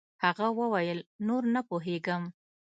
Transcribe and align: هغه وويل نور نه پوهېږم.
هغه 0.23 0.47
وويل 0.59 0.99
نور 1.27 1.43
نه 1.53 1.61
پوهېږم. 1.69 2.23